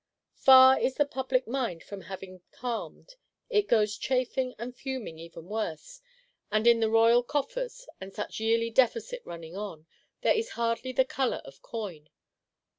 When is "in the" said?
6.65-6.89